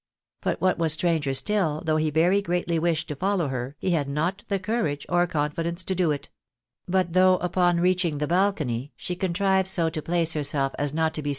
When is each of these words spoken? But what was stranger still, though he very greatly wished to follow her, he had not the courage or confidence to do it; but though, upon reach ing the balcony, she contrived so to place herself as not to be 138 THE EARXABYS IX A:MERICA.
But 0.41 0.59
what 0.59 0.79
was 0.79 0.93
stranger 0.93 1.31
still, 1.35 1.83
though 1.85 1.97
he 1.97 2.09
very 2.09 2.41
greatly 2.41 2.79
wished 2.79 3.07
to 3.09 3.15
follow 3.15 3.49
her, 3.49 3.75
he 3.77 3.91
had 3.91 4.09
not 4.09 4.43
the 4.47 4.57
courage 4.57 5.05
or 5.07 5.27
confidence 5.27 5.83
to 5.83 5.93
do 5.93 6.09
it; 6.09 6.27
but 6.87 7.13
though, 7.13 7.37
upon 7.37 7.79
reach 7.79 8.03
ing 8.05 8.17
the 8.17 8.25
balcony, 8.25 8.93
she 8.95 9.15
contrived 9.15 9.67
so 9.67 9.91
to 9.91 10.01
place 10.01 10.33
herself 10.33 10.73
as 10.79 10.91
not 10.91 10.91
to 10.91 10.91
be 10.91 10.95
138 10.95 10.95
THE 10.95 10.99
EARXABYS 10.99 11.17
IX 11.19 11.19
A:MERICA. 11.23 11.29